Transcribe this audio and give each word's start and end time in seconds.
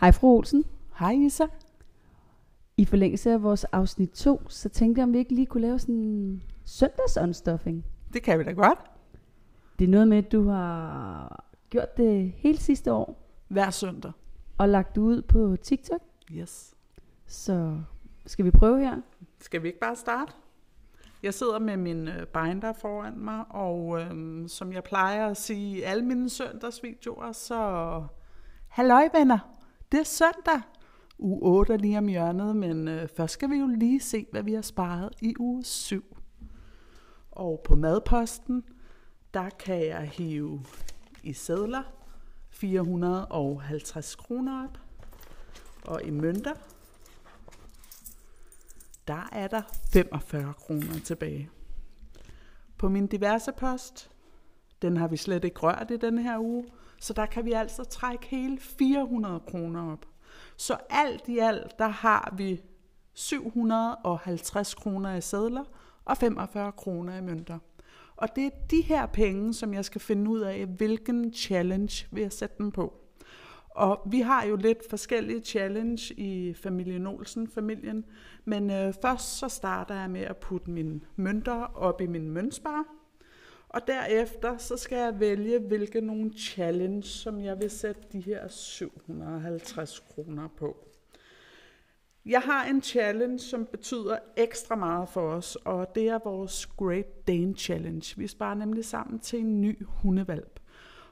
Hej 0.00 0.12
fru 0.12 0.36
Olsen. 0.36 0.64
Hej 0.98 1.10
Isa. 1.12 1.44
I 2.76 2.84
forlængelse 2.84 3.30
af 3.32 3.42
vores 3.42 3.64
afsnit 3.64 4.10
2, 4.10 4.48
så 4.48 4.68
tænkte 4.68 4.98
jeg, 4.98 5.04
om 5.04 5.12
vi 5.12 5.18
ikke 5.18 5.34
lige 5.34 5.46
kunne 5.46 5.60
lave 5.60 5.78
sådan 5.78 5.94
en 5.94 6.42
søndagsunstuffing. 6.64 7.84
Det 8.12 8.22
kan 8.22 8.38
vi 8.38 8.44
da 8.44 8.52
godt. 8.52 8.78
Det 9.78 9.84
er 9.84 9.88
noget 9.88 10.08
med, 10.08 10.18
at 10.18 10.32
du 10.32 10.48
har 10.48 11.44
gjort 11.70 11.96
det 11.96 12.32
hele 12.36 12.58
sidste 12.58 12.92
år, 12.92 13.30
Hver 13.48 13.70
søndag. 13.70 14.12
og 14.58 14.68
lagt 14.68 14.94
det 14.94 15.00
ud 15.00 15.22
på 15.22 15.56
TikTok. 15.62 16.00
Yes. 16.32 16.74
Så 17.26 17.80
skal 18.26 18.44
vi 18.44 18.50
prøve 18.50 18.80
her? 18.80 18.96
Skal 19.40 19.62
vi 19.62 19.68
ikke 19.68 19.80
bare 19.80 19.96
starte? 19.96 20.32
Jeg 21.22 21.34
sidder 21.34 21.58
med 21.58 21.76
min 21.76 22.08
øh, 22.08 22.26
binder 22.26 22.72
foran 22.72 23.18
mig, 23.18 23.44
og 23.50 24.00
øhm, 24.00 24.48
som 24.48 24.72
jeg 24.72 24.84
plejer 24.84 25.26
at 25.26 25.36
sige 25.36 25.78
i 25.78 25.82
alle 25.82 26.04
mine 26.04 26.28
søndagsvideoer, 26.28 27.32
så... 27.32 28.02
Halløj 28.68 29.08
venner, 29.14 29.38
det 29.92 30.00
er 30.00 30.04
søndag. 30.04 30.60
U 31.18 31.38
8 31.42 31.72
er 31.72 31.78
lige 31.78 31.98
om 31.98 32.06
hjørnet, 32.06 32.56
men 32.56 32.88
øh, 32.88 33.08
først 33.08 33.32
skal 33.32 33.50
vi 33.50 33.56
jo 33.56 33.66
lige 33.66 34.00
se, 34.00 34.26
hvad 34.30 34.42
vi 34.42 34.52
har 34.52 34.62
sparet 34.62 35.12
i 35.20 35.34
uge 35.38 35.64
7. 35.64 36.16
Og 37.30 37.60
på 37.64 37.76
madposten, 37.76 38.64
der 39.34 39.50
kan 39.50 39.86
jeg 39.86 40.02
hive 40.02 40.60
i 41.22 41.32
sædler 41.32 41.82
450 42.50 44.14
kroner 44.14 44.64
op. 44.64 44.78
Og 45.84 46.02
i 46.04 46.10
mønter, 46.10 46.54
der 49.08 49.28
er 49.32 49.48
der 49.48 49.62
45 49.92 50.54
kroner 50.54 51.00
tilbage. 51.04 51.50
På 52.78 52.88
min 52.88 53.06
diverse 53.06 53.52
post, 53.52 54.10
den 54.82 54.96
har 54.96 55.08
vi 55.08 55.16
slet 55.16 55.44
ikke 55.44 55.60
rørt 55.60 55.90
i 55.90 55.96
denne 55.96 56.22
her 56.22 56.38
uge, 56.38 56.64
så 57.00 57.12
der 57.12 57.26
kan 57.26 57.44
vi 57.44 57.52
altså 57.52 57.84
trække 57.84 58.26
hele 58.26 58.58
400 58.60 59.40
kroner 59.40 59.92
op. 59.92 60.06
Så 60.56 60.76
alt 60.90 61.28
i 61.28 61.38
alt, 61.38 61.78
der 61.78 61.88
har 61.88 62.34
vi 62.36 62.62
750 63.14 64.74
kroner 64.74 65.14
i 65.14 65.20
sædler 65.20 65.64
og 66.04 66.16
45 66.16 66.72
kroner 66.72 67.16
i 67.16 67.20
mønter. 67.20 67.58
Og 68.16 68.28
det 68.36 68.44
er 68.44 68.50
de 68.70 68.80
her 68.80 69.06
penge, 69.06 69.54
som 69.54 69.74
jeg 69.74 69.84
skal 69.84 70.00
finde 70.00 70.30
ud 70.30 70.40
af, 70.40 70.66
hvilken 70.66 71.32
challenge 71.34 72.06
vil 72.10 72.22
jeg 72.22 72.32
sætte 72.32 72.54
dem 72.58 72.70
på. 72.70 72.94
Og 73.70 74.00
vi 74.06 74.20
har 74.20 74.44
jo 74.44 74.56
lidt 74.56 74.90
forskellige 74.90 75.40
challenge 75.40 76.14
i 76.14 76.54
familien 76.54 77.06
Olsen-familien, 77.06 78.04
men 78.44 78.70
øh, 78.70 78.94
først 79.02 79.38
så 79.38 79.48
starter 79.48 79.94
jeg 79.94 80.10
med 80.10 80.20
at 80.20 80.36
putte 80.36 80.70
mine 80.70 81.00
mønter 81.16 81.76
op 81.76 82.00
i 82.00 82.06
min 82.06 82.30
møntspar, 82.30 82.84
og 83.70 83.86
derefter 83.86 84.56
så 84.56 84.76
skal 84.76 84.98
jeg 84.98 85.20
vælge, 85.20 85.58
hvilke 85.58 86.00
nogle 86.00 86.32
challenge, 86.38 87.02
som 87.02 87.40
jeg 87.40 87.60
vil 87.60 87.70
sætte 87.70 88.02
de 88.12 88.20
her 88.20 88.48
750 88.48 89.98
kroner 89.98 90.48
på. 90.48 90.76
Jeg 92.26 92.40
har 92.40 92.64
en 92.64 92.82
challenge, 92.82 93.38
som 93.38 93.66
betyder 93.66 94.18
ekstra 94.36 94.74
meget 94.74 95.08
for 95.08 95.20
os, 95.20 95.56
og 95.56 95.94
det 95.94 96.08
er 96.08 96.18
vores 96.24 96.66
Great 96.66 97.28
Dane 97.28 97.54
Challenge. 97.54 98.14
Vi 98.16 98.26
sparer 98.26 98.54
nemlig 98.54 98.84
sammen 98.84 99.18
til 99.18 99.38
en 99.38 99.60
ny 99.60 99.86
hundevalp. 99.86 100.60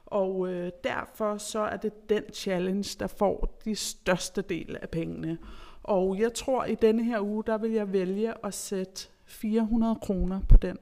Og 0.05 0.53
øh, 0.53 0.71
derfor 0.83 1.37
så 1.37 1.59
er 1.59 1.77
det 1.77 2.09
den 2.09 2.23
challenge, 2.33 2.95
der 2.99 3.07
får 3.07 3.59
de 3.65 3.75
største 3.75 4.41
del 4.41 4.77
af 4.81 4.89
pengene. 4.89 5.37
Og 5.83 6.19
jeg 6.19 6.33
tror, 6.33 6.65
i 6.65 6.75
denne 6.75 7.03
her 7.03 7.21
uge, 7.21 7.43
der 7.47 7.57
vil 7.57 7.71
jeg 7.71 7.93
vælge 7.93 8.45
at 8.45 8.53
sætte 8.53 9.09
400 9.25 9.95
kroner 9.95 10.41
på 10.49 10.57
den. 10.57 10.77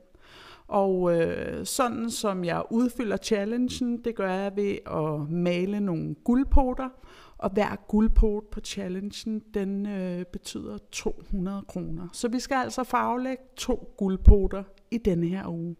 Og 0.67 1.15
øh, 1.15 1.65
sådan 1.65 2.09
som 2.09 2.43
jeg 2.43 2.63
udfylder 2.69 3.17
challengen, 3.17 4.03
det 4.03 4.15
gør 4.15 4.33
jeg 4.33 4.55
ved 4.55 4.77
at 4.85 5.29
male 5.29 5.79
nogle 5.79 6.15
guldpoter. 6.23 6.89
Og 7.37 7.49
hver 7.49 7.75
guldpot 7.87 8.43
på 8.51 8.59
challengen, 8.59 9.41
den 9.53 9.85
øh, 9.85 10.25
betyder 10.25 10.77
200 10.91 11.61
kroner. 11.67 12.07
Så 12.13 12.27
vi 12.27 12.39
skal 12.39 12.55
altså 12.55 12.83
farvelægge 12.83 13.43
to 13.57 13.93
guldpoter 13.97 14.63
i 14.91 14.97
denne 14.97 15.27
her 15.27 15.47
uge. 15.47 15.75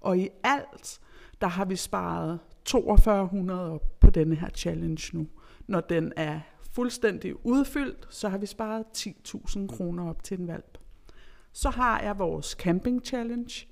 Og 0.00 0.18
i 0.18 0.28
alt, 0.44 1.00
der 1.40 1.46
har 1.46 1.64
vi 1.64 1.76
sparet 1.76 2.38
4200 2.68 3.70
op 3.70 4.00
på 4.00 4.10
denne 4.10 4.34
her 4.34 4.48
challenge 4.48 5.16
nu. 5.16 5.26
Når 5.66 5.80
den 5.80 6.12
er 6.16 6.40
fuldstændig 6.72 7.46
udfyldt, 7.46 8.06
så 8.10 8.28
har 8.28 8.38
vi 8.38 8.46
sparet 8.46 8.84
10.000 8.96 9.66
kroner 9.66 10.08
op 10.08 10.22
til 10.22 10.40
en 10.40 10.48
valp. 10.48 10.78
Så 11.52 11.70
har 11.70 12.00
jeg 12.00 12.18
vores 12.18 12.46
camping 12.46 13.04
challenge. 13.04 13.66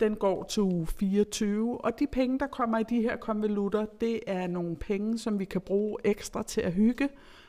Den 0.00 0.16
går 0.16 0.44
til 0.44 0.62
uge 0.62 0.86
24, 0.86 1.80
og 1.80 1.98
de 1.98 2.06
penge, 2.06 2.38
der 2.38 2.46
kommer 2.46 2.78
i 2.78 2.82
de 2.82 3.02
her 3.02 3.16
konvolutter, 3.16 3.86
det 4.00 4.20
er 4.26 4.46
nogle 4.46 4.76
penge, 4.76 5.18
som 5.18 5.38
vi 5.38 5.44
kan 5.44 5.60
bruge 5.60 5.96
ekstra 6.04 6.42
til 6.42 6.60
at 6.60 6.72
hygge, 6.72 7.08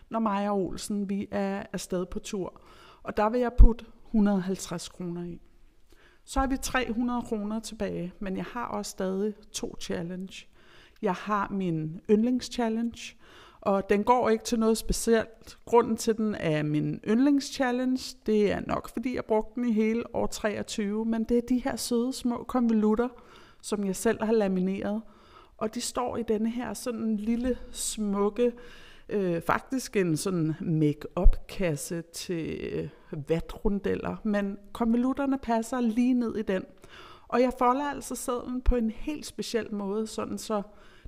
når 0.10 0.20
mig 0.20 0.50
og 0.50 0.58
Olsen 0.58 1.10
vi 1.10 1.28
er 1.32 1.64
afsted 1.74 2.06
på 2.06 2.20
tur. 2.20 2.62
Og 3.04 3.18
der 3.18 3.30
vil 3.30 3.42
jeg 3.42 3.52
putte 3.58 3.86
150 4.06 4.90
kroner 4.90 5.24
i. 5.24 5.42
Så 6.24 6.40
har 6.40 6.48
vi 6.48 6.58
300 6.58 7.22
kroner 7.22 7.60
tilbage, 7.60 8.14
men 8.20 8.38
jeg 8.38 8.46
har 8.46 8.66
også 8.66 8.92
stadig 8.92 9.34
to 9.52 9.76
challenge. 9.82 10.48
Jeg 11.02 11.14
har 11.14 11.50
min 11.52 12.02
yndlingschallenge, 12.10 13.18
og 13.66 13.90
den 13.90 14.04
går 14.04 14.30
ikke 14.30 14.44
til 14.44 14.60
noget 14.60 14.78
specielt. 14.78 15.58
Grunden 15.66 15.98
til 15.98 16.18
den 16.18 16.36
er 16.36 16.64
min 16.64 17.00
yndlingschallenge. 17.08 18.18
Det 18.26 18.52
er 18.52 18.62
nok, 18.68 18.90
fordi 18.90 19.16
jeg 19.16 19.26
brugte 19.26 19.62
den 19.62 19.70
i 19.70 19.74
hele 19.74 20.16
år 20.16 20.28
23, 20.28 21.06
men 21.06 21.24
det 21.24 21.38
er 21.38 21.42
de 21.50 21.60
her 21.60 21.76
søde 21.76 22.14
små 22.14 22.44
konvolutter, 22.44 23.10
som 23.62 23.86
jeg 23.86 23.96
selv 23.96 24.24
har 24.24 24.34
lamineret. 24.34 25.02
Og 25.58 25.76
de 25.76 25.82
står 25.82 26.18
i 26.18 26.24
denne 26.24 26.50
her 26.50 26.74
sådan 26.74 27.18
lille 27.18 27.58
smukke, 27.72 28.52
øh, 29.10 29.42
faktisk 29.42 29.96
en 29.96 30.18
sådan 30.18 30.54
make-up-kasse 30.62 32.02
til 32.02 32.60
øh, 32.72 32.90
vatrundeller, 33.30 34.16
men 34.24 34.58
konvolutterne 34.74 35.38
passer 35.38 35.82
lige 35.82 36.14
ned 36.14 36.36
i 36.36 36.42
den. 36.42 36.64
Og 37.28 37.42
jeg 37.42 37.52
folder 37.60 37.86
altså 37.86 38.16
sædlen 38.16 38.62
på 38.62 38.76
en 38.76 38.92
helt 38.92 39.26
speciel 39.26 39.74
måde, 39.74 40.08
sådan 40.08 40.38
så 40.38 40.62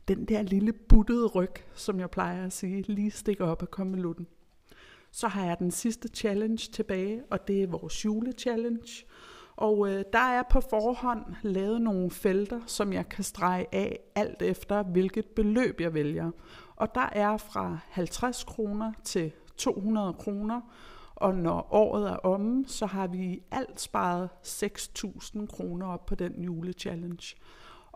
den 0.07 0.25
der 0.25 0.41
lille 0.41 0.73
buttede 0.73 1.28
ryg, 1.28 1.53
som 1.73 2.00
jeg 2.00 2.09
plejer 2.09 2.45
at 2.45 2.53
sige, 2.53 2.81
lige 2.81 3.12
stikker 3.12 3.45
op 3.45 3.62
af 3.62 3.72
konvolutten. 3.72 4.28
Så 5.12 5.28
har 5.28 5.45
jeg 5.45 5.59
den 5.59 5.72
sidste 5.72 6.07
challenge 6.07 6.72
tilbage, 6.72 7.23
og 7.31 7.47
det 7.47 7.63
er 7.63 7.68
vores 7.68 8.06
jule-challenge. 8.06 9.06
Og 9.56 9.90
øh, 9.90 10.03
der 10.13 10.19
er 10.19 10.44
på 10.51 10.62
forhånd 10.62 11.23
lavet 11.41 11.81
nogle 11.81 12.12
felter, 12.12 12.62
som 12.66 12.94
jeg 12.94 13.09
kan 13.09 13.23
strege 13.23 13.66
af 13.72 14.00
alt 14.16 14.41
efter, 14.41 14.84
hvilket 14.84 15.25
beløb 15.25 15.81
jeg 15.81 15.94
vælger. 15.94 16.31
Og 16.75 16.95
der 16.95 17.09
er 17.12 17.38
fra 17.38 17.78
50 17.89 18.44
kroner 18.44 18.94
til 19.03 19.31
200 19.57 20.13
kroner, 20.13 20.62
og 21.16 21.35
når 21.35 21.68
året 21.74 22.09
er 22.09 22.16
omme, 22.16 22.66
så 22.68 22.85
har 22.85 23.07
vi 23.07 23.41
alt 23.51 23.81
sparet 23.81 24.29
6.000 24.44 25.45
kroner 25.45 25.88
op 25.88 26.06
på 26.06 26.16
den 26.16 26.44
julechallenge. 26.44 27.35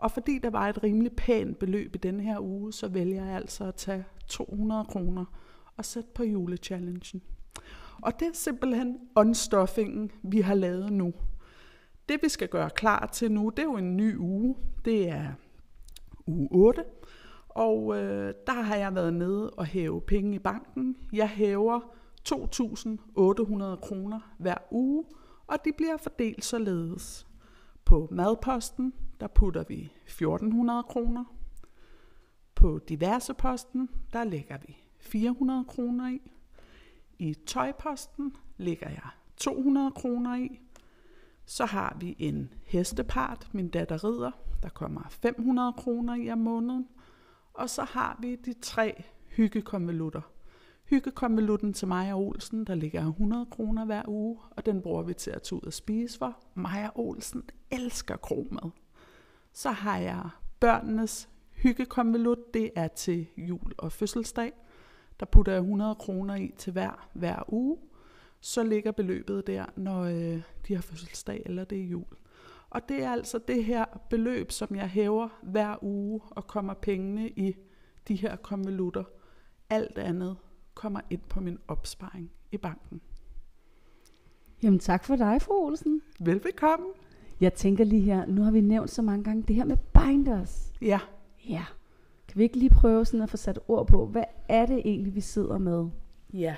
Og 0.02 0.10
fordi 0.10 0.38
der 0.38 0.50
var 0.50 0.68
et 0.68 0.82
rimelig 0.82 1.12
pænt 1.12 1.58
beløb 1.58 1.94
i 1.94 1.98
denne 1.98 2.22
her 2.22 2.40
uge, 2.40 2.72
så 2.72 2.88
vælger 2.88 3.24
jeg 3.24 3.36
altså 3.36 3.64
at 3.64 3.74
tage 3.74 4.04
200 4.26 4.84
kroner 4.84 5.24
og 5.76 5.84
sætte 5.84 6.10
på 6.14 6.24
julechallengen. 6.24 7.22
Og 8.02 8.20
det 8.20 8.28
er 8.28 8.32
simpelthen 8.32 8.98
unstuffingen, 9.16 10.10
vi 10.22 10.40
har 10.40 10.54
lavet 10.54 10.92
nu. 10.92 11.12
Det 12.08 12.22
vi 12.22 12.28
skal 12.28 12.48
gøre 12.48 12.70
klar 12.70 13.06
til 13.06 13.32
nu, 13.32 13.48
det 13.48 13.58
er 13.58 13.62
jo 13.62 13.76
en 13.76 13.96
ny 13.96 14.18
uge. 14.18 14.56
Det 14.84 15.08
er 15.08 15.32
uge 16.26 16.48
8. 16.50 16.84
Og 17.48 17.96
øh, 17.96 18.34
der 18.46 18.62
har 18.62 18.76
jeg 18.76 18.94
været 18.94 19.14
nede 19.14 19.50
og 19.50 19.66
hæve 19.66 20.00
penge 20.00 20.34
i 20.34 20.38
banken. 20.38 20.96
Jeg 21.12 21.28
hæver 21.28 21.80
2.800 22.28 23.80
kroner 23.80 24.34
hver 24.38 24.56
uge, 24.70 25.04
og 25.46 25.56
de 25.64 25.70
bliver 25.76 25.96
fordelt 25.96 26.44
således. 26.44 27.26
På 27.92 28.08
madposten, 28.10 28.92
der 29.20 29.26
putter 29.26 29.64
vi 29.68 29.92
1.400 30.06 30.82
kroner. 30.82 31.24
På 32.54 32.80
diverseposten, 32.88 33.88
der 34.12 34.24
lægger 34.24 34.58
vi 34.66 34.76
400 35.00 35.64
kroner 35.64 36.08
i. 36.08 36.32
I 37.18 37.34
tøjposten 37.34 38.36
lægger 38.56 38.88
jeg 38.88 39.08
200 39.36 39.90
kroner 39.90 40.36
i. 40.36 40.60
Så 41.44 41.64
har 41.64 41.96
vi 42.00 42.16
en 42.18 42.54
hestepart, 42.64 43.54
min 43.54 43.68
datter 43.68 44.04
rider, 44.04 44.30
der 44.62 44.68
kommer 44.68 45.08
500 45.10 45.72
kroner 45.72 46.14
i 46.14 46.30
om 46.30 46.38
måneden. 46.38 46.88
Og 47.52 47.70
så 47.70 47.82
har 47.82 48.18
vi 48.20 48.36
de 48.36 48.52
tre 48.52 49.04
hyggekonvolutter. 49.26 50.31
Hyggekonvolutten 50.84 51.72
til 51.72 51.88
Maja 51.88 52.16
Olsen, 52.18 52.64
der 52.64 52.74
ligger 52.74 53.06
100 53.06 53.46
kroner 53.46 53.84
hver 53.84 54.02
uge, 54.08 54.38
og 54.50 54.66
den 54.66 54.82
bruger 54.82 55.02
vi 55.02 55.14
til 55.14 55.30
at 55.30 55.42
tage 55.42 55.56
ud 55.56 55.66
og 55.66 55.72
spise 55.72 56.18
for. 56.18 56.38
Maja 56.54 56.88
Olsen 56.94 57.44
elsker 57.70 58.16
kromad. 58.16 58.70
Så 59.52 59.70
har 59.70 59.98
jeg 59.98 60.28
børnenes 60.60 61.28
hyggekonvolut, 61.50 62.54
det 62.54 62.70
er 62.76 62.88
til 62.88 63.26
jul 63.36 63.72
og 63.78 63.92
fødselsdag. 63.92 64.52
Der 65.20 65.26
putter 65.26 65.52
jeg 65.52 65.60
100 65.60 65.94
kroner 65.94 66.34
i 66.36 66.52
til 66.56 66.72
hver, 66.72 67.08
hver 67.12 67.52
uge. 67.52 67.78
Så 68.40 68.62
ligger 68.62 68.92
beløbet 68.92 69.46
der, 69.46 69.64
når 69.76 70.02
øh, 70.02 70.42
de 70.68 70.74
har 70.74 70.82
fødselsdag 70.82 71.42
eller 71.46 71.64
det 71.64 71.80
er 71.80 71.84
jul. 71.84 72.06
Og 72.70 72.88
det 72.88 73.02
er 73.02 73.10
altså 73.10 73.38
det 73.38 73.64
her 73.64 73.84
beløb, 74.10 74.50
som 74.50 74.76
jeg 74.76 74.88
hæver 74.88 75.28
hver 75.42 75.84
uge 75.84 76.20
og 76.30 76.46
kommer 76.46 76.74
pengene 76.74 77.30
i 77.30 77.56
de 78.08 78.14
her 78.14 78.36
konvolutter. 78.36 79.04
Alt 79.70 79.98
andet 79.98 80.36
kommer 80.82 81.00
ind 81.10 81.20
på 81.28 81.40
min 81.40 81.58
opsparing 81.68 82.30
i 82.52 82.56
banken. 82.56 83.00
Jamen 84.62 84.78
tak 84.78 85.04
for 85.04 85.16
dig, 85.16 85.42
fru 85.42 85.54
Olsen. 85.66 86.02
Velbekomme. 86.20 86.86
Jeg 87.40 87.54
tænker 87.54 87.84
lige 87.84 88.02
her, 88.02 88.26
nu 88.26 88.42
har 88.42 88.50
vi 88.50 88.60
nævnt 88.60 88.90
så 88.90 89.02
mange 89.02 89.24
gange 89.24 89.42
det 89.48 89.56
her 89.56 89.64
med 89.64 89.76
binders. 89.76 90.72
Ja, 90.82 91.00
Ja. 91.48 91.64
Kan 92.28 92.38
vi 92.38 92.42
ikke 92.42 92.56
lige 92.56 92.70
prøve 92.70 93.04
sådan 93.04 93.20
at 93.22 93.30
få 93.30 93.36
sat 93.36 93.58
ord 93.68 93.86
på, 93.86 94.06
hvad 94.06 94.24
er 94.48 94.66
det 94.66 94.78
egentlig, 94.84 95.14
vi 95.14 95.20
sidder 95.20 95.58
med? 95.58 95.88
ja. 96.32 96.56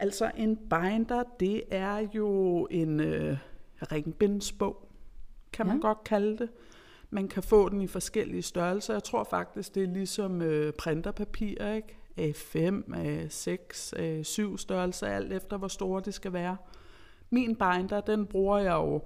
Altså 0.00 0.30
en 0.36 0.56
binder, 0.56 1.22
det 1.40 1.62
er 1.70 2.06
jo 2.14 2.66
en 2.70 3.00
øh, 3.00 3.36
ringbindsbog, 3.92 4.88
kan 5.52 5.66
man 5.66 5.76
Ja. 5.76 5.80
godt 5.80 6.04
kalde 6.04 6.38
det. 6.38 6.48
Man 7.10 7.28
kan 7.28 7.42
få 7.42 7.68
den 7.68 7.80
i 7.80 7.86
forskellige 7.86 8.42
størrelser. 8.42 8.94
Jeg 8.94 9.04
tror 9.04 9.24
faktisk, 9.24 9.74
det 9.74 9.82
er 9.82 9.86
ligesom 9.86 10.42
øh, 10.42 10.72
printerpapir, 10.72 11.74
ikke? 11.74 11.98
A5, 12.18 12.94
A6, 12.94 13.92
A7 13.96 14.56
størrelser, 14.56 15.06
alt 15.06 15.32
efter 15.32 15.56
hvor 15.56 15.68
store 15.68 16.02
det 16.04 16.14
skal 16.14 16.32
være. 16.32 16.56
Min 17.30 17.56
binder, 17.56 18.00
den 18.00 18.26
bruger 18.26 18.58
jeg 18.58 18.74
jo 18.74 19.02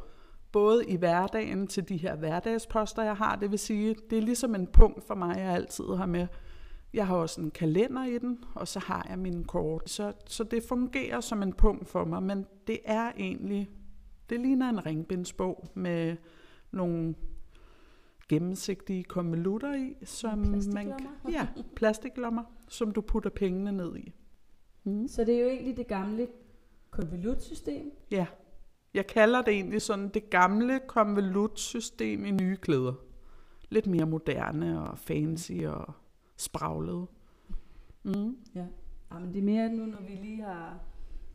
både 0.53 0.85
i 0.85 0.97
hverdagen 0.97 1.67
til 1.67 1.88
de 1.88 1.97
her 1.97 2.17
hverdagsposter, 2.17 3.03
jeg 3.03 3.17
har. 3.17 3.37
Det 3.37 3.50
vil 3.50 3.59
sige, 3.59 3.97
det 4.11 4.19
er 4.19 4.23
ligesom 4.23 4.55
en 4.55 4.67
punkt 4.67 5.05
for 5.06 5.14
mig, 5.14 5.37
jeg 5.38 5.53
altid 5.53 5.85
har 5.85 6.06
med. 6.06 6.26
Jeg 6.94 7.06
har 7.06 7.17
også 7.17 7.41
en 7.41 7.50
kalender 7.50 8.05
i 8.05 8.19
den, 8.19 8.44
og 8.55 8.69
så 8.69 8.79
har 8.79 9.06
jeg 9.11 9.19
mine 9.19 9.44
kort. 9.44 9.91
Så, 9.91 10.12
så 10.26 10.44
det 10.44 10.62
fungerer 10.69 11.20
som 11.20 11.43
en 11.43 11.53
punkt 11.53 11.88
for 11.88 12.05
mig, 12.05 12.23
men 12.23 12.47
det 12.67 12.79
er 12.85 13.12
egentlig, 13.19 13.70
det 14.31 14.41
ligner 14.41 14.69
en 14.69 14.87
ringbindsbog 14.87 15.69
med 15.75 16.17
nogle 16.70 17.14
gennemsigtige 18.32 19.05
konvolutter 19.05 19.75
i, 19.75 19.94
som 20.05 20.38
man, 20.75 20.93
ja, 21.31 21.46
plastiklommer, 21.76 22.43
som 22.69 22.90
du 22.90 23.00
putter 23.00 23.31
pengene 23.31 23.73
ned 23.73 23.96
i. 23.96 24.12
Mm. 24.84 25.08
Så 25.08 25.25
det 25.25 25.34
er 25.34 25.40
jo 25.40 25.49
egentlig 25.49 25.76
det 25.76 25.87
gamle 25.87 26.29
konvolutsystem. 26.90 27.93
Ja, 28.11 28.26
jeg 28.94 29.06
kalder 29.06 29.43
det 29.43 29.55
egentlig 29.55 29.82
sådan 29.82 30.08
det 30.08 30.31
gamle 30.31 30.81
konvolutsystem 30.87 32.25
i 32.25 32.31
nye 32.31 32.56
klæder. 32.56 32.94
Lidt 33.70 33.87
mere 33.87 34.06
moderne 34.06 34.82
og 34.90 34.99
fancy 34.99 35.52
og 35.52 35.93
spraglet. 36.37 37.06
Mm. 38.02 38.37
Ja. 38.55 38.67
Jamen 39.12 39.32
det 39.32 39.38
er 39.38 39.43
mere 39.43 39.69
nu, 39.69 39.87
når 39.87 40.00
vi 40.08 40.14
lige 40.14 40.43
har, 40.43 40.81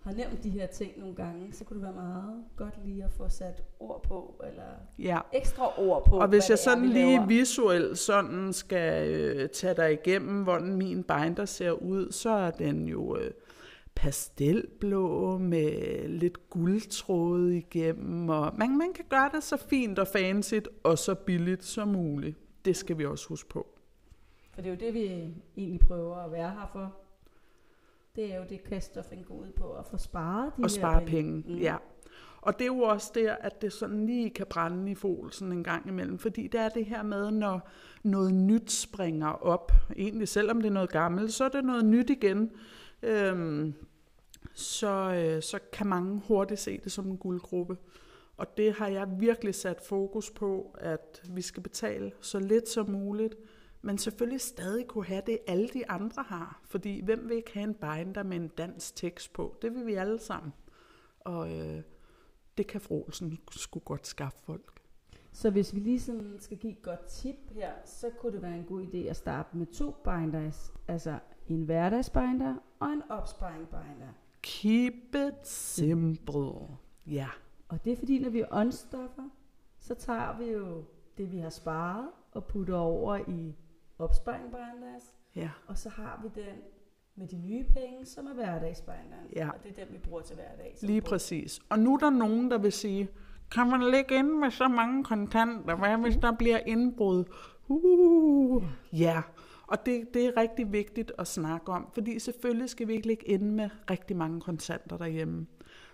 har 0.07 0.13
nævnt 0.15 0.44
de 0.44 0.50
her 0.50 0.68
ting 0.68 1.00
nogle 1.00 1.15
gange, 1.15 1.54
så 1.54 1.63
kunne 1.65 1.75
det 1.77 1.83
være 1.83 1.94
meget 1.95 2.44
godt 2.56 2.74
lige 2.86 3.04
at 3.04 3.12
få 3.12 3.30
sat 3.30 3.63
ord 3.80 4.04
på, 4.04 4.42
eller 4.48 4.63
Ja, 5.00 5.19
ekstra 5.33 5.80
ord 5.81 6.06
på, 6.06 6.19
og 6.19 6.27
hvis 6.27 6.50
jeg 6.50 6.57
sådan 6.59 6.83
er, 6.83 6.88
lige 6.88 7.12
laver. 7.15 7.25
visuelt 7.25 7.98
sådan 7.98 8.54
skal 8.54 9.09
øh, 9.09 9.50
tage 9.50 9.74
dig 9.75 9.94
igennem, 9.94 10.44
hvordan 10.44 10.75
min 10.75 11.04
binder 11.04 11.45
ser 11.45 11.71
ud, 11.71 12.12
så 12.12 12.30
er 12.30 12.51
den 12.51 12.88
jo 12.88 13.18
øh, 13.18 13.31
pastelblå 13.95 15.38
med 15.38 16.07
lidt 16.07 16.50
guldtråde 16.50 17.57
igennem. 17.57 18.30
Og 18.30 18.54
man, 18.57 18.77
man 18.77 18.94
kan 18.95 19.06
gøre 19.09 19.30
det 19.33 19.44
så 19.44 19.57
fint 19.57 20.00
og 20.00 20.07
fancy 20.07 20.54
og 20.83 20.98
så 20.98 21.15
billigt 21.15 21.63
som 21.63 21.88
muligt. 21.88 22.38
Det 22.65 22.75
skal 22.75 22.98
vi 22.98 23.06
også 23.06 23.27
huske 23.30 23.50
på. 23.50 23.68
For 24.54 24.62
det 24.62 24.69
er 24.69 24.74
jo 24.74 24.80
det, 24.80 24.94
vi 24.94 25.33
egentlig 25.57 25.80
prøver 25.80 26.15
at 26.15 26.31
være 26.31 26.50
her 26.50 26.69
for. 26.71 26.95
Det 28.18 28.34
er 28.34 28.38
jo 28.38 28.44
det, 28.50 28.64
Kristoffer 28.64 29.16
går 29.24 29.36
ud 29.36 29.52
på, 29.52 29.74
at 29.74 29.86
få 29.86 29.98
sparet 29.98 30.52
de 30.58 30.64
og 30.64 30.72
spare 30.72 31.06
penge. 31.06 31.31
Mm. 31.31 31.54
Mm. 31.54 31.58
Ja. 31.58 31.75
Og 32.42 32.54
det 32.54 32.62
er 32.62 32.66
jo 32.75 32.80
også 32.80 33.12
der, 33.16 33.36
at 33.36 33.62
det 33.62 33.74
sådan 33.74 34.06
lige 34.06 34.30
kan 34.30 34.46
brænde 34.50 34.92
i 34.92 34.96
folsen 34.96 35.52
en 35.52 35.64
gang 35.64 35.88
imellem. 35.88 36.18
Fordi 36.18 36.48
det 36.48 36.60
er 36.60 36.69
det 36.69 36.86
her 36.86 37.04
med, 37.04 37.31
når 37.31 37.69
noget 38.04 38.34
nyt 38.34 38.72
springer 38.72 39.28
op. 39.28 39.72
Egentlig 39.98 40.28
selvom 40.28 40.62
det 40.62 40.69
er 40.69 40.74
noget 40.74 40.90
gammelt, 40.90 41.34
så 41.34 41.44
er 41.44 41.50
det 41.50 41.66
noget 41.66 41.86
nyt 41.86 42.10
igen. 42.10 42.52
Øhm, 43.04 43.74
så, 44.54 45.14
øh, 45.14 45.42
så 45.42 45.60
kan 45.74 45.88
mange 45.88 46.22
hurtigt 46.28 46.60
se 46.60 46.80
det 46.84 46.92
som 46.92 47.08
en 47.08 47.18
guldgruppe. 47.18 47.78
Og 48.38 48.58
det 48.58 48.74
har 48.74 48.88
jeg 48.88 49.08
virkelig 49.19 49.56
sat 49.56 49.81
fokus 49.81 50.31
på, 50.31 50.75
at 50.78 51.22
vi 51.30 51.42
skal 51.42 51.64
betale 51.64 52.12
så 52.22 52.40
lidt 52.40 52.69
som 52.69 52.90
muligt, 52.90 53.36
men 53.88 53.98
selvfølgelig 53.98 54.42
stadig 54.42 54.88
kunne 54.88 55.06
have 55.06 55.22
det, 55.25 55.39
alle 55.48 55.68
de 55.68 55.89
andre 55.89 56.24
har. 56.24 56.62
Fordi 56.63 57.01
hvem 57.06 57.30
vil 57.30 57.38
ikke 57.38 57.54
have 57.54 57.63
en 57.63 57.74
binder 57.74 58.24
med 58.24 58.38
en 58.38 58.48
dansk 58.48 58.95
tekst 58.95 59.34
på? 59.34 59.56
Det 59.62 59.75
vil 59.75 59.86
vi 59.86 59.94
alle 59.94 60.19
sammen. 60.19 60.54
Og 61.19 61.56
øh, 61.56 61.81
det 62.57 62.68
kan 62.68 62.81
fru 62.81 63.04
Olsen 63.04 63.39
skulle 63.51 63.84
godt 63.84 64.07
skaffe 64.07 64.38
folk. 64.44 64.80
Så 65.31 65.50
hvis 65.50 65.75
vi 65.75 65.80
lige 65.80 66.00
sådan 66.00 66.36
skal 66.39 66.57
give 66.57 66.74
et 66.74 66.81
godt 66.81 67.06
tip 67.06 67.36
her, 67.51 67.72
så 67.86 68.10
kunne 68.19 68.31
det 68.34 68.42
være 68.42 68.57
en 68.57 68.63
god 68.63 68.84
idé 68.84 68.98
at 68.98 69.16
starte 69.16 69.57
med 69.57 69.66
to 69.66 69.95
binders. 70.04 70.74
Altså 70.88 71.19
en 71.48 71.63
hverdagsbinder 71.63 72.56
og 72.80 72.88
en 72.88 73.01
opsparingsbinder. 73.10 74.13
Keep 74.42 75.16
it 75.16 75.48
simple. 75.48 76.78
Ja, 77.06 77.30
Og 77.68 77.86
det 77.86 77.94
er 77.94 77.98
fordi, 77.98 78.19
når 78.19 78.30
vi 78.30 78.44
unstoffer, 78.51 79.30
så 79.80 79.95
tager 79.95 80.38
vi 80.38 80.45
jo 80.45 80.83
det, 81.18 81.31
vi 81.31 81.38
har 81.38 81.50
sparet, 81.50 82.10
og 82.31 82.45
putter 82.45 82.75
over 82.75 83.18
i 83.18 83.56
opsparingsbinders. 84.00 85.16
ja, 85.36 85.50
Og 85.68 85.78
så 85.78 85.90
har 85.90 86.20
vi 86.24 86.42
den 86.42 86.56
med 87.16 87.28
de 87.28 87.38
nye 87.38 87.64
penge, 87.64 88.06
som 88.06 88.26
er 88.26 88.34
hverdagsbinderen. 88.34 89.28
Ja. 89.36 89.50
Og 89.50 89.64
det 89.64 89.80
er 89.80 89.86
den, 89.86 89.94
vi 89.94 89.98
bruger 89.98 90.22
til 90.22 90.36
hverdag. 90.36 90.78
lige 90.82 91.02
præcis. 91.02 91.60
Og 91.70 91.80
nu 91.80 91.94
er 91.94 91.98
der 91.98 92.10
nogen, 92.10 92.52
der 92.52 92.58
vil 92.58 92.72
sige, 92.72 93.10
kan 93.52 93.68
man 93.68 93.92
ligge 93.92 94.16
inde 94.16 94.40
med 94.40 94.52
så 94.52 94.68
mange 94.68 95.04
kontanter? 95.04 95.76
Hvad 95.76 95.98
hvis 95.98 96.18
der 96.18 96.32
bliver 96.32 96.58
indbrud? 96.58 97.24
Uh, 97.68 98.64
ja, 98.94 99.22
og 99.68 99.86
det, 99.86 100.14
det 100.14 100.26
er 100.26 100.38
rigtig 100.38 100.72
vigtigt 100.72 101.12
at 101.18 101.28
snakke 101.28 101.72
om, 101.72 101.90
fordi 101.94 102.20
selvfølgelig 102.20 102.70
skal 102.70 102.88
vi 102.88 102.94
ikke 102.94 103.08
ligge 103.08 103.26
inde 103.26 103.52
med 103.52 103.70
rigtig 103.90 104.18
mange 104.18 104.42
kontanter 104.42 104.98
derhjemme. 104.98 105.48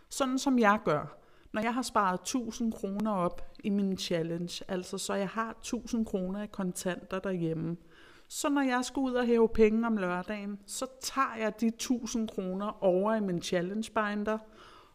Sådan 0.09 0.39
som 0.39 0.59
jeg 0.59 0.79
gør, 0.85 1.17
når 1.53 1.61
jeg 1.61 1.73
har 1.73 1.81
sparet 1.81 2.19
1000 2.21 2.71
kroner 2.71 3.11
op 3.11 3.41
i 3.63 3.69
min 3.69 3.97
challenge, 3.97 4.63
altså 4.67 4.97
så 4.97 5.13
jeg 5.13 5.29
har 5.29 5.51
1000 5.51 6.05
kroner 6.05 6.43
i 6.43 6.47
kontanter 6.47 7.19
derhjemme, 7.19 7.77
så 8.35 8.49
når 8.49 8.61
jeg 8.61 8.85
skal 8.85 8.99
ud 8.99 9.13
og 9.13 9.25
hæve 9.25 9.49
penge 9.49 9.87
om 9.87 9.97
lørdagen, 9.97 10.59
så 10.65 10.85
tager 11.01 11.35
jeg 11.39 11.61
de 11.61 11.67
1000 11.67 12.27
kroner 12.27 12.83
over 12.83 13.15
i 13.15 13.19
min 13.19 13.41
challenge 13.41 13.91
binder 13.91 14.37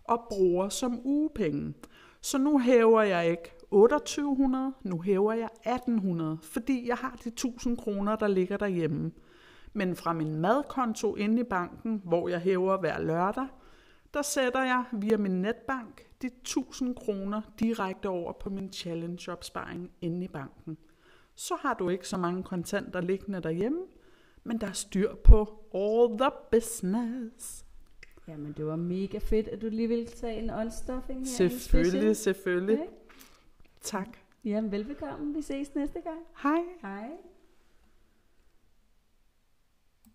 og 0.04 0.26
bruger 0.28 0.68
som 0.68 1.00
ugepenge. 1.04 1.74
Så 2.20 2.38
nu 2.38 2.58
hæver 2.58 3.02
jeg 3.02 3.30
ikke 3.30 3.54
2800, 3.70 4.72
nu 4.82 5.00
hæver 5.00 5.32
jeg 5.32 5.48
1800, 5.66 6.38
fordi 6.42 6.88
jeg 6.88 6.96
har 6.96 7.16
de 7.24 7.28
1000 7.28 7.76
kroner, 7.76 8.16
der 8.16 8.28
ligger 8.28 8.56
derhjemme. 8.56 9.10
Men 9.72 9.96
fra 9.96 10.12
min 10.12 10.36
madkonto 10.36 11.16
inde 11.16 11.40
i 11.40 11.44
banken, 11.44 12.02
hvor 12.04 12.28
jeg 12.28 12.40
hæver 12.40 12.78
hver 12.78 13.00
lørdag, 13.00 13.46
der 14.14 14.22
sætter 14.22 14.62
jeg 14.62 14.84
via 14.92 15.16
min 15.16 15.42
netbank 15.42 16.06
de 16.22 16.26
1000 16.26 16.94
kroner 16.94 17.40
direkte 17.60 18.08
over 18.08 18.32
på 18.32 18.50
min 18.50 18.72
challenge 18.72 19.32
opsparing 19.32 19.90
inde 20.00 20.24
i 20.24 20.28
banken. 20.28 20.78
Så 21.38 21.54
har 21.60 21.74
du 21.74 21.88
ikke 21.88 22.08
så 22.08 22.16
mange 22.16 22.42
kontanter 22.42 23.00
liggende 23.00 23.42
derhjemme, 23.42 23.80
men 24.44 24.60
der 24.60 24.66
er 24.66 24.72
styr 24.72 25.14
på 25.14 25.64
all 25.74 26.18
the 26.18 26.30
business. 26.50 27.64
Jamen, 28.28 28.52
det 28.56 28.66
var 28.66 28.76
mega 28.76 29.18
fedt, 29.18 29.48
at 29.48 29.62
du 29.62 29.68
lige 29.68 29.88
ville 29.88 30.06
tage 30.06 30.42
en 30.42 30.50
unstuffing 30.50 31.18
her. 31.20 31.26
Selvfølgelig, 31.26 32.16
selvfølgelig. 32.16 32.80
Ikke? 32.80 32.92
Tak. 33.80 34.08
Jamen, 34.44 34.72
velbekomme. 34.72 35.34
Vi 35.34 35.42
ses 35.42 35.74
næste 35.74 36.00
gang. 36.00 36.20
Hej. 36.42 36.62
Hej. 36.82 37.10